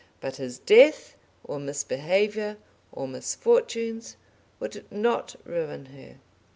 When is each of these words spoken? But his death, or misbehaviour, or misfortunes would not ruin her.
But 0.19 0.37
his 0.37 0.57
death, 0.57 1.15
or 1.43 1.59
misbehaviour, 1.59 2.57
or 2.91 3.07
misfortunes 3.07 4.17
would 4.59 4.83
not 4.91 5.35
ruin 5.45 5.85
her. 5.85 6.15